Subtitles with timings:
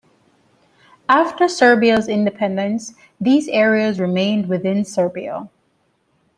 [1.07, 5.47] After Serbia's independence, these areas remained within Serbia.